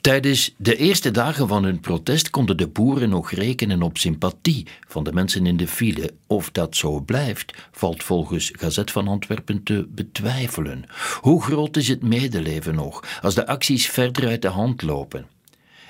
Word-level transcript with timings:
Tijdens 0.00 0.54
de 0.56 0.76
eerste 0.76 1.10
dagen 1.10 1.48
van 1.48 1.64
hun 1.64 1.80
protest 1.80 2.30
konden 2.30 2.56
de 2.56 2.68
boeren 2.68 3.08
nog 3.08 3.30
rekenen 3.30 3.82
op 3.82 3.98
sympathie 3.98 4.66
van 4.88 5.04
de 5.04 5.12
mensen 5.12 5.46
in 5.46 5.56
de 5.56 5.68
file. 5.68 6.10
Of 6.26 6.50
dat 6.50 6.76
zo 6.76 7.00
blijft, 7.00 7.68
valt 7.70 8.02
volgens 8.02 8.50
Gazet 8.52 8.90
van 8.90 9.08
Antwerpen 9.08 9.62
te 9.62 9.88
betwijfelen. 9.90 10.84
Hoe 11.20 11.42
groot 11.42 11.76
is 11.76 11.88
het 11.88 12.02
medeleven 12.02 12.74
nog 12.74 13.18
als 13.22 13.34
de 13.34 13.46
acties 13.46 13.88
verder 13.88 14.28
uit 14.28 14.42
de 14.42 14.48
hand 14.48 14.82
lopen? 14.82 15.26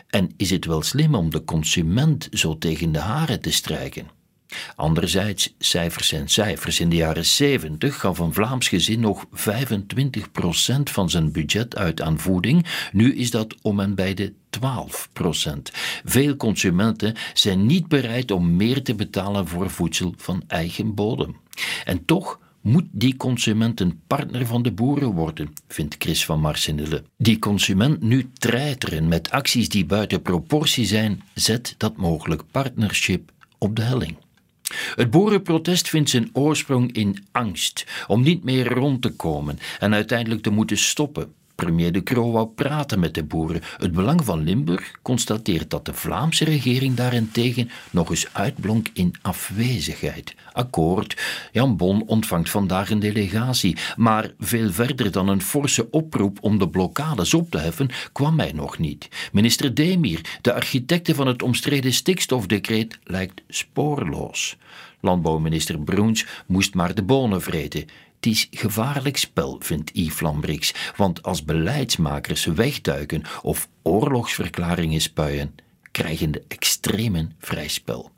En 0.08 0.30
is 0.36 0.50
het 0.50 0.64
wel 0.64 0.82
slim 0.82 1.14
om 1.14 1.30
de 1.30 1.44
consument 1.44 2.28
zo 2.32 2.58
tegen 2.58 2.92
de 2.92 2.98
haren 2.98 3.40
te 3.40 3.52
strijken? 3.52 4.19
Anderzijds, 4.76 5.54
cijfers 5.58 6.08
zijn 6.08 6.28
cijfers. 6.28 6.80
In 6.80 6.88
de 6.88 6.96
jaren 6.96 7.24
70 7.24 8.00
gaf 8.00 8.18
een 8.18 8.32
Vlaams 8.32 8.68
gezin 8.68 9.00
nog 9.00 9.26
25% 9.26 9.30
van 10.82 11.10
zijn 11.10 11.32
budget 11.32 11.76
uit 11.76 12.00
aan 12.00 12.18
voeding. 12.18 12.66
Nu 12.92 13.14
is 13.14 13.30
dat 13.30 13.54
om 13.62 13.80
en 13.80 13.94
bij 13.94 14.14
de 14.14 14.32
12%. 14.32 14.62
Veel 16.04 16.36
consumenten 16.36 17.14
zijn 17.34 17.66
niet 17.66 17.88
bereid 17.88 18.30
om 18.30 18.56
meer 18.56 18.82
te 18.82 18.94
betalen 18.94 19.48
voor 19.48 19.70
voedsel 19.70 20.14
van 20.16 20.42
eigen 20.46 20.94
bodem. 20.94 21.36
En 21.84 22.04
toch 22.04 22.38
moet 22.60 22.86
die 22.90 23.16
consument 23.16 23.80
een 23.80 24.00
partner 24.06 24.46
van 24.46 24.62
de 24.62 24.72
boeren 24.72 25.12
worden, 25.12 25.52
vindt 25.68 25.96
Chris 25.98 26.24
van 26.24 26.40
Marsenille. 26.40 27.04
Die 27.16 27.38
consument 27.38 28.02
nu 28.02 28.30
treiteren 28.32 29.08
met 29.08 29.30
acties 29.30 29.68
die 29.68 29.86
buiten 29.86 30.22
proportie 30.22 30.86
zijn, 30.86 31.22
zet 31.34 31.74
dat 31.76 31.96
mogelijk 31.96 32.42
partnership 32.50 33.32
op 33.58 33.76
de 33.76 33.82
helling. 33.82 34.16
Het 34.94 35.10
boerenprotest 35.10 35.88
vindt 35.88 36.10
zijn 36.10 36.30
oorsprong 36.32 36.92
in 36.92 37.24
angst 37.32 37.86
om 38.06 38.22
niet 38.22 38.44
meer 38.44 38.72
rond 38.72 39.02
te 39.02 39.10
komen 39.10 39.58
en 39.78 39.94
uiteindelijk 39.94 40.42
te 40.42 40.50
moeten 40.50 40.78
stoppen. 40.78 41.34
Premier 41.60 41.92
De 41.92 42.02
Croo 42.02 42.30
wou 42.30 42.46
praten 42.46 43.00
met 43.00 43.14
de 43.14 43.24
boeren. 43.24 43.62
Het 43.76 43.92
Belang 43.92 44.24
van 44.24 44.44
Limburg 44.44 44.90
constateert 45.02 45.70
dat 45.70 45.84
de 45.84 45.94
Vlaamse 45.94 46.44
regering 46.44 46.94
daarentegen 46.94 47.70
nog 47.90 48.10
eens 48.10 48.26
uitblonk 48.32 48.88
in 48.92 49.14
afwezigheid. 49.22 50.34
Akkoord, 50.52 51.22
Jan 51.52 51.76
Bon 51.76 52.02
ontvangt 52.06 52.50
vandaag 52.50 52.90
een 52.90 52.98
delegatie, 52.98 53.76
maar 53.96 54.30
veel 54.38 54.72
verder 54.72 55.10
dan 55.10 55.28
een 55.28 55.42
forse 55.42 55.90
oproep 55.90 56.38
om 56.40 56.58
de 56.58 56.68
blokkades 56.68 57.34
op 57.34 57.50
te 57.50 57.58
heffen 57.58 57.90
kwam 58.12 58.38
hij 58.38 58.52
nog 58.52 58.78
niet. 58.78 59.08
Minister 59.32 59.74
Demir, 59.74 60.20
de 60.40 60.52
architecte 60.52 61.14
van 61.14 61.26
het 61.26 61.42
omstreden 61.42 61.92
stikstofdecreet, 61.92 62.98
lijkt 63.04 63.42
spoorloos. 63.48 64.56
Landbouwminister 65.00 65.78
Broens 65.78 66.26
moest 66.46 66.74
maar 66.74 66.94
de 66.94 67.02
bonen 67.02 67.42
vreten. 67.42 67.80
Het 67.80 68.26
is 68.26 68.48
gevaarlijk 68.50 69.16
spel, 69.16 69.56
vindt 69.60 69.90
Yves 69.92 70.20
Lambrix, 70.20 70.74
want 70.96 71.22
als 71.22 71.44
beleidsmakers 71.44 72.44
wegduiken 72.44 73.22
of 73.42 73.68
oorlogsverklaringen 73.82 75.00
spuien, 75.00 75.54
krijgen 75.90 76.30
de 76.30 76.42
extremen 76.48 77.32
vrij 77.38 77.68
spel. 77.68 78.10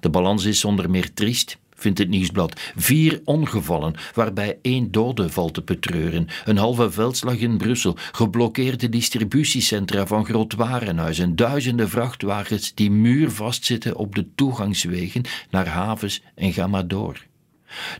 De 0.00 0.10
balans 0.10 0.44
is 0.44 0.60
zonder 0.60 0.90
meer 0.90 1.14
triest, 1.14 1.58
vindt 1.78 1.98
het 1.98 2.08
nieuwsblad. 2.08 2.60
Vier 2.76 3.20
ongevallen, 3.24 3.94
waarbij 4.14 4.58
één 4.62 4.90
dode 4.90 5.30
valt 5.30 5.54
te 5.54 5.62
betreuren. 5.62 6.26
Een 6.44 6.56
halve 6.56 6.90
veldslag 6.90 7.36
in 7.36 7.56
Brussel, 7.56 7.96
geblokkeerde 8.12 8.88
distributiecentra 8.88 10.06
van 10.06 10.24
groot 10.24 10.54
warenhuizen, 10.54 11.36
duizenden 11.36 11.88
vrachtwagens 11.88 12.74
die 12.74 12.90
muurvast 12.90 13.64
zitten 13.64 13.96
op 13.96 14.14
de 14.14 14.26
toegangswegen 14.34 15.22
naar 15.50 15.66
havens 15.66 16.22
en 16.34 16.52
ga 16.52 16.66
maar 16.66 16.88
door. 16.88 17.26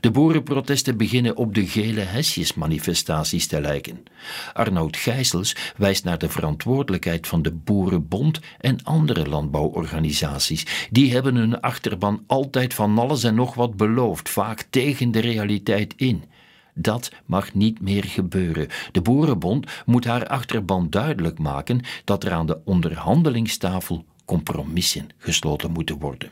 De 0.01 0.11
boerenprotesten 0.11 0.97
beginnen 0.97 1.37
op 1.37 1.55
de 1.55 1.67
gele 1.67 2.01
hesjesmanifestaties 2.01 3.47
te 3.47 3.61
lijken. 3.61 4.03
Arnoud 4.53 4.97
Gijsels 4.97 5.57
wijst 5.77 6.05
naar 6.05 6.19
de 6.19 6.29
verantwoordelijkheid 6.29 7.27
van 7.27 7.43
de 7.43 7.53
Boerenbond 7.53 8.41
en 8.61 8.79
andere 8.83 9.29
landbouworganisaties. 9.29 10.89
Die 10.91 11.12
hebben 11.12 11.34
hun 11.34 11.61
achterban 11.61 12.25
altijd 12.27 12.75
van 12.75 12.99
alles 12.99 13.25
en 13.25 13.34
nog 13.34 13.55
wat 13.55 13.77
beloofd, 13.77 14.29
vaak 14.29 14.67
tegen 14.71 15.11
de 15.11 15.21
realiteit 15.21 15.94
in. 15.97 16.25
Dat 16.75 17.12
mag 17.27 17.55
niet 17.55 17.81
meer 17.81 18.05
gebeuren. 18.05 18.69
De 18.93 19.00
Boerenbond 19.00 19.67
moet 19.87 20.05
haar 20.05 20.27
achterban 20.27 20.91
duidelijk 20.91 21.38
maken 21.38 21.81
dat 22.05 22.25
er 22.25 22.33
aan 22.33 22.47
de 22.47 22.61
onderhandelingstafel 22.65 24.05
compromissen 24.25 25.09
gesloten 25.19 25.71
moeten 25.71 25.99
worden. 25.99 26.31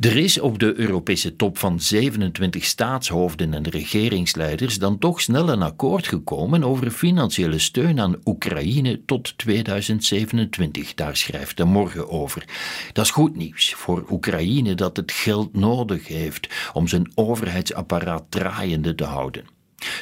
Er 0.00 0.16
is 0.16 0.40
op 0.40 0.58
de 0.58 0.78
Europese 0.78 1.36
top 1.36 1.58
van 1.58 1.80
27 1.80 2.64
staatshoofden 2.64 3.54
en 3.54 3.68
regeringsleiders 3.68 4.78
dan 4.78 4.98
toch 4.98 5.20
snel 5.20 5.48
een 5.48 5.62
akkoord 5.62 6.06
gekomen 6.06 6.64
over 6.64 6.90
financiële 6.90 7.58
steun 7.58 8.00
aan 8.00 8.16
Oekraïne 8.24 9.04
tot 9.04 9.38
2027. 9.38 10.94
Daar 10.94 11.16
schrijft 11.16 11.56
de 11.56 11.64
morgen 11.64 12.08
over. 12.10 12.44
Dat 12.92 13.04
is 13.04 13.10
goed 13.10 13.36
nieuws 13.36 13.74
voor 13.74 14.06
Oekraïne 14.10 14.74
dat 14.74 14.96
het 14.96 15.12
geld 15.12 15.56
nodig 15.56 16.08
heeft 16.08 16.70
om 16.72 16.88
zijn 16.88 17.12
overheidsapparaat 17.14 18.24
draaiende 18.28 18.94
te 18.94 19.04
houden. 19.04 19.44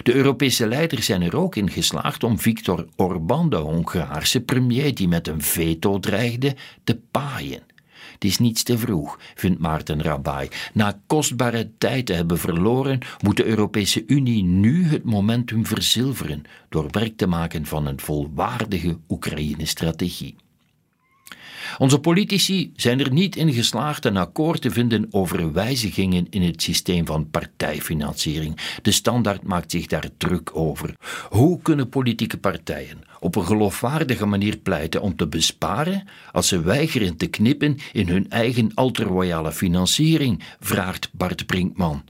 De 0.03 0.15
Europese 0.15 0.69
leiders 0.69 1.07
zijn 1.07 1.23
er 1.23 1.37
ook 1.37 1.57
in 1.57 1.71
geslaagd 1.71 2.25
om 2.25 2.39
Viktor 2.39 2.87
Orbán, 2.97 3.49
de 3.49 3.57
Hongaarse 3.57 4.41
premier 4.41 4.95
die 4.95 5.09
met 5.09 5.29
een 5.29 5.43
veto 5.43 5.99
dreigde, 5.99 6.57
te 6.85 7.01
paaien. 7.11 7.63
Het 8.13 8.25
is 8.25 8.39
niets 8.39 8.63
te 8.63 8.79
vroeg, 8.79 9.19
vindt 9.35 9.61
Maarten 9.61 10.03
Rabai. 10.03 10.49
Na 10.73 11.01
kostbare 11.07 11.71
tijd 11.79 12.07
te 12.07 12.13
hebben 12.13 12.39
verloren, 12.39 12.99
moet 13.23 13.37
de 13.37 13.45
Europese 13.45 14.05
Unie 14.07 14.45
nu 14.45 14.85
het 14.85 15.05
momentum 15.05 15.67
verzilveren 15.67 16.43
door 16.69 16.87
werk 16.91 17.17
te 17.17 17.27
maken 17.27 17.67
van 17.67 17.87
een 17.87 18.01
volwaardige 18.01 18.99
Oekraïne-strategie. 19.09 20.37
Onze 21.79 21.99
politici 21.99 22.73
zijn 22.77 23.01
er 23.01 23.13
niet 23.13 23.37
in 23.37 23.53
geslaagd 23.53 24.05
een 24.05 24.17
akkoord 24.17 24.61
te 24.61 24.71
vinden 24.71 25.07
over 25.11 25.53
wijzigingen 25.53 26.27
in 26.31 26.43
het 26.43 26.63
systeem 26.63 27.07
van 27.07 27.31
partijfinanciering. 27.31 28.59
De 28.83 28.93
standaard 28.93 29.43
maakt 29.43 29.71
zich 29.71 29.87
daar 29.87 30.09
druk 30.17 30.51
over. 30.57 30.95
Hoe 31.29 31.63
kunnen 31.63 31.89
politieke 31.89 32.39
partijen 32.39 33.05
op 33.21 33.37
een 33.37 33.47
geloofwaardige 33.47 34.27
manier 34.27 34.57
pleiten 34.57 35.03
om 35.03 35.17
te 35.17 35.27
besparen 35.27 36.09
als 36.33 36.49
ze 36.49 36.61
weigeren 36.61 37.17
te 37.17 37.27
knippen 37.27 37.77
in 37.93 38.09
hun 38.09 38.31
eigen 38.31 38.73
ultra-royale 38.75 39.53
financiering? 39.53 40.43
vraagt 40.61 41.09
Bart 41.13 41.47
Brinkman. 41.47 42.05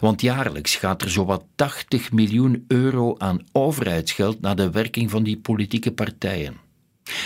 Want 0.00 0.20
jaarlijks 0.20 0.76
gaat 0.76 1.02
er 1.02 1.10
zowat 1.10 1.44
80 1.54 2.12
miljoen 2.12 2.64
euro 2.68 3.14
aan 3.18 3.46
overheidsgeld 3.52 4.40
naar 4.40 4.56
de 4.56 4.70
werking 4.70 5.10
van 5.10 5.22
die 5.22 5.36
politieke 5.36 5.92
partijen. 5.92 6.70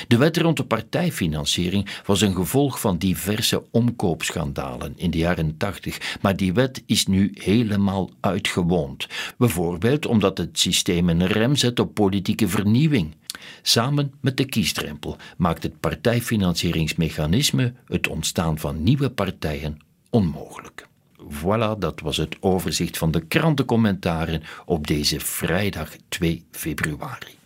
De 0.06 0.16
wet 0.16 0.36
rond 0.36 0.56
de 0.56 0.64
partijfinanciering 0.64 1.88
was 2.04 2.20
een 2.20 2.34
gevolg 2.34 2.80
van 2.80 2.98
diverse 2.98 3.64
omkoopschandalen 3.70 4.92
in 4.96 5.10
de 5.10 5.18
jaren 5.18 5.56
80, 5.56 6.16
maar 6.20 6.36
die 6.36 6.52
wet 6.52 6.82
is 6.86 7.06
nu 7.06 7.30
helemaal 7.34 8.10
uitgewoond. 8.20 9.06
Bijvoorbeeld 9.38 10.06
omdat 10.06 10.38
het 10.38 10.58
systeem 10.58 11.08
een 11.08 11.26
rem 11.26 11.56
zet 11.56 11.80
op 11.80 11.94
politieke 11.94 12.48
vernieuwing. 12.48 13.14
Samen 13.62 14.12
met 14.20 14.36
de 14.36 14.44
kiesdrempel 14.44 15.16
maakt 15.36 15.62
het 15.62 15.80
partijfinancieringsmechanisme 15.80 17.74
het 17.86 18.08
ontstaan 18.08 18.58
van 18.58 18.82
nieuwe 18.82 19.10
partijen 19.10 19.78
onmogelijk. 20.10 20.88
Voilà, 21.30 21.78
dat 21.78 22.00
was 22.00 22.16
het 22.16 22.36
overzicht 22.40 22.98
van 22.98 23.10
de 23.10 23.20
krantencommentaren 23.20 24.42
op 24.64 24.86
deze 24.86 25.20
vrijdag 25.20 25.96
2 26.08 26.44
februari. 26.50 27.34